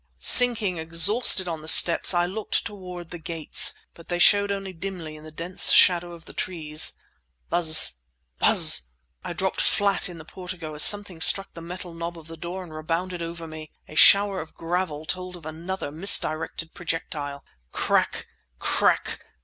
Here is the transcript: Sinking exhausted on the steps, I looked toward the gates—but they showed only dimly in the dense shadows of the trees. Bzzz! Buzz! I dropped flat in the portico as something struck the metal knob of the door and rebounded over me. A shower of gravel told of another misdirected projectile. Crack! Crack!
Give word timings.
Sinking 0.17 0.79
exhausted 0.79 1.47
on 1.47 1.61
the 1.61 1.67
steps, 1.67 2.11
I 2.11 2.25
looked 2.25 2.65
toward 2.65 3.11
the 3.11 3.19
gates—but 3.19 4.07
they 4.07 4.17
showed 4.17 4.51
only 4.51 4.73
dimly 4.73 5.15
in 5.15 5.23
the 5.23 5.29
dense 5.29 5.69
shadows 5.71 6.15
of 6.21 6.25
the 6.25 6.33
trees. 6.33 6.97
Bzzz! 7.51 7.97
Buzz! 8.39 8.87
I 9.23 9.33
dropped 9.33 9.61
flat 9.61 10.09
in 10.09 10.17
the 10.17 10.25
portico 10.25 10.73
as 10.73 10.81
something 10.81 11.21
struck 11.21 11.53
the 11.53 11.61
metal 11.61 11.93
knob 11.93 12.17
of 12.17 12.25
the 12.25 12.35
door 12.35 12.63
and 12.63 12.73
rebounded 12.73 13.21
over 13.21 13.45
me. 13.45 13.69
A 13.87 13.93
shower 13.93 14.41
of 14.41 14.55
gravel 14.55 15.05
told 15.05 15.35
of 15.35 15.45
another 15.45 15.91
misdirected 15.91 16.73
projectile. 16.73 17.45
Crack! 17.71 18.25
Crack! 18.57 19.23